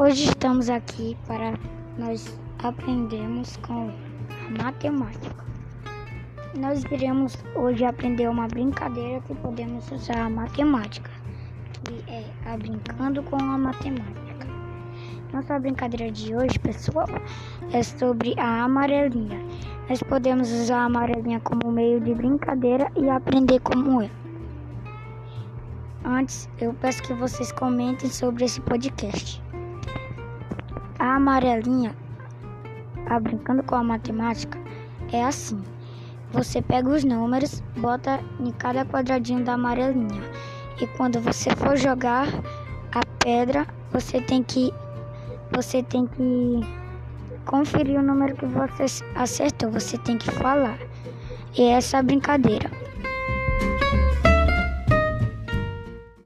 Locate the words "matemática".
4.58-5.44, 10.30-11.10, 13.58-14.46, 33.82-34.58